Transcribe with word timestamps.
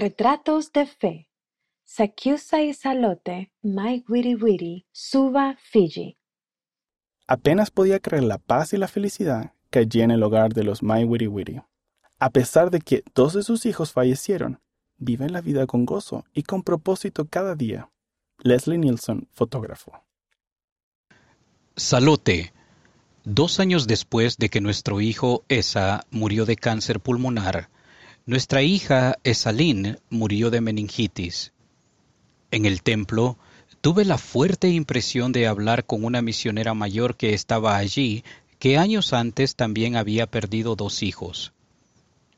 Retratos 0.00 0.72
de 0.72 0.86
Fe. 0.86 1.28
Sakyusa 1.84 2.62
y 2.62 2.72
Salote, 2.72 3.52
My 3.60 4.02
Witty 4.08 4.34
Witty, 4.34 4.86
Suba, 4.92 5.58
Fiji. 5.62 6.16
Apenas 7.26 7.70
podía 7.70 8.00
creer 8.00 8.22
la 8.22 8.38
paz 8.38 8.72
y 8.72 8.78
la 8.78 8.88
felicidad 8.88 9.52
que 9.68 9.80
allí 9.80 10.00
en 10.00 10.10
el 10.10 10.22
hogar 10.22 10.54
de 10.54 10.64
los 10.64 10.82
My 10.82 11.04
Witty 11.04 11.26
Witty. 11.26 11.60
A 12.18 12.30
pesar 12.30 12.70
de 12.70 12.80
que 12.80 13.04
dos 13.14 13.34
de 13.34 13.42
sus 13.42 13.66
hijos 13.66 13.92
fallecieron, 13.92 14.62
viven 14.96 15.34
la 15.34 15.42
vida 15.42 15.66
con 15.66 15.84
gozo 15.84 16.24
y 16.32 16.44
con 16.44 16.62
propósito 16.62 17.26
cada 17.26 17.54
día. 17.54 17.90
Leslie 18.38 18.78
Nielsen, 18.78 19.28
fotógrafo. 19.34 19.92
Salote. 21.76 22.54
Dos 23.24 23.60
años 23.60 23.86
después 23.86 24.38
de 24.38 24.48
que 24.48 24.62
nuestro 24.62 25.02
hijo 25.02 25.44
Esa 25.48 26.06
murió 26.10 26.46
de 26.46 26.56
cáncer 26.56 27.00
pulmonar, 27.00 27.68
nuestra 28.26 28.62
hija 28.62 29.16
Esalín 29.24 29.98
murió 30.10 30.50
de 30.50 30.60
meningitis. 30.60 31.52
En 32.50 32.66
el 32.66 32.82
templo 32.82 33.38
tuve 33.80 34.04
la 34.04 34.18
fuerte 34.18 34.68
impresión 34.68 35.32
de 35.32 35.46
hablar 35.46 35.86
con 35.86 36.04
una 36.04 36.22
misionera 36.22 36.74
mayor 36.74 37.16
que 37.16 37.34
estaba 37.34 37.76
allí, 37.76 38.24
que 38.58 38.76
años 38.76 39.12
antes 39.12 39.56
también 39.56 39.96
había 39.96 40.26
perdido 40.26 40.76
dos 40.76 41.02
hijos. 41.02 41.52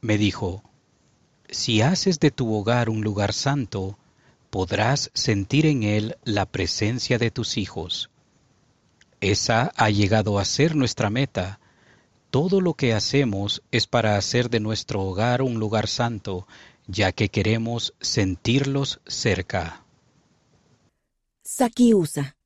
Me 0.01 0.19
dijo, 0.19 0.63
si 1.49 1.83
haces 1.83 2.21
de 2.21 2.31
tu 2.31 2.55
hogar 2.55 2.89
un 2.89 3.03
lugar 3.03 3.33
santo, 3.33 3.99
podrás 4.51 5.11
sentir 5.15 5.67
en 5.67 5.83
él 5.83 6.17
la 6.25 6.47
presencia 6.47 7.19
de 7.19 7.31
tus 7.31 7.57
hijos. 7.57 8.11
Esa 9.21 9.73
ha 9.77 9.91
llegado 9.91 10.39
a 10.39 10.45
ser 10.45 10.75
nuestra 10.77 11.11
meta. 11.11 11.61
Todo 12.33 12.63
lo 12.63 12.73
que 12.73 12.95
hacemos 12.95 13.63
es 13.73 13.87
para 13.87 14.17
hacer 14.17 14.49
de 14.49 14.59
nuestro 14.59 15.03
hogar 15.03 15.43
un 15.43 15.61
lugar 15.61 15.87
santo, 15.87 16.47
ya 16.87 17.13
que 17.13 17.29
queremos 17.29 17.93
sentirlos 18.01 19.03
cerca. 19.07 19.85
Sakiusa. 21.45 22.39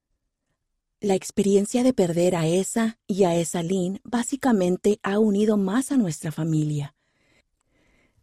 La 1.01 1.15
experiencia 1.15 1.84
de 1.84 1.93
perder 1.93 2.34
a 2.34 2.48
esa 2.48 2.98
y 3.06 3.23
a 3.23 3.37
Esalín 3.37 4.01
básicamente 4.03 4.98
ha 5.05 5.20
unido 5.20 5.56
más 5.56 5.93
a 5.93 5.97
nuestra 5.97 6.33
familia. 6.33 6.97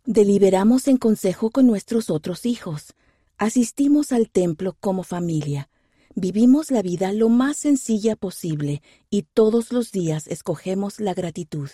Deliberamos 0.04 0.90
en 0.90 0.98
consejo 0.98 1.50
con 1.50 1.66
nuestros 1.66 2.10
otros 2.10 2.46
hijos. 2.46 2.94
Asistimos 3.38 4.12
al 4.12 4.30
templo 4.30 4.76
como 4.82 5.04
familia. 5.04 5.70
Vivimos 6.16 6.70
la 6.70 6.84
vida 6.84 7.12
lo 7.12 7.28
más 7.30 7.58
sencilla 7.58 8.16
posible 8.16 8.84
y 9.10 9.24
todos 9.24 9.72
los 9.72 9.92
días 9.92 10.28
escogemos 10.28 11.00
la 11.00 11.16
gratitud. 11.16 11.70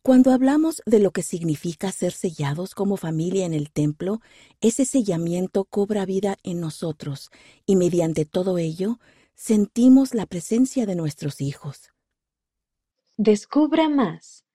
Cuando 0.00 0.30
hablamos 0.30 0.80
de 0.86 1.00
lo 1.00 1.10
que 1.10 1.24
significa 1.24 1.90
ser 1.90 2.12
sellados 2.12 2.76
como 2.76 2.96
familia 2.96 3.44
en 3.44 3.52
el 3.52 3.72
templo, 3.72 4.20
ese 4.60 4.84
sellamiento 4.84 5.64
cobra 5.64 6.06
vida 6.06 6.36
en 6.44 6.60
nosotros 6.60 7.30
y 7.66 7.74
mediante 7.74 8.24
todo 8.24 8.58
ello 8.58 9.00
sentimos 9.34 10.14
la 10.14 10.26
presencia 10.26 10.86
de 10.86 10.94
nuestros 10.94 11.40
hijos. 11.40 11.90
Descubra 13.16 13.88
más. 13.88 14.45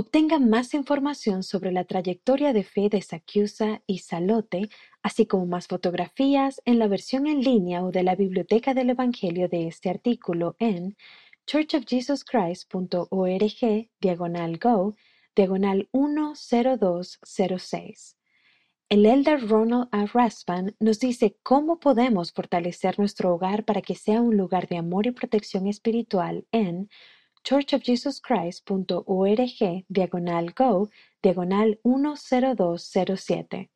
Obtenga 0.00 0.38
más 0.38 0.74
información 0.74 1.42
sobre 1.42 1.72
la 1.72 1.82
trayectoria 1.82 2.52
de 2.52 2.62
fe 2.62 2.88
de 2.88 3.02
Sakyusa 3.02 3.82
y 3.84 3.98
Salote, 3.98 4.70
así 5.02 5.26
como 5.26 5.44
más 5.44 5.66
fotografías 5.66 6.62
en 6.64 6.78
la 6.78 6.86
versión 6.86 7.26
en 7.26 7.40
línea 7.40 7.82
o 7.82 7.90
de 7.90 8.04
la 8.04 8.14
biblioteca 8.14 8.74
del 8.74 8.90
Evangelio 8.90 9.48
de 9.48 9.66
este 9.66 9.90
artículo 9.90 10.54
en 10.60 10.96
churchofjesuschrist.org 11.48 13.90
diagonal 14.00 14.58
go 14.58 14.94
diagonal 15.34 15.88
10206. 15.92 18.16
El 18.90 19.04
elder 19.04 19.48
Ronald 19.48 19.88
A. 19.90 20.06
Raspan 20.06 20.76
nos 20.78 21.00
dice 21.00 21.36
cómo 21.42 21.80
podemos 21.80 22.32
fortalecer 22.32 23.00
nuestro 23.00 23.34
hogar 23.34 23.64
para 23.64 23.82
que 23.82 23.96
sea 23.96 24.20
un 24.20 24.36
lugar 24.36 24.68
de 24.68 24.76
amor 24.76 25.08
y 25.08 25.10
protección 25.10 25.66
espiritual 25.66 26.46
en 26.52 26.88
churchofjesuschrist.org 27.44 29.84
diagonal 29.88 30.48
go 30.54 30.88
diagonal 31.22 31.74
10207. 31.84 33.68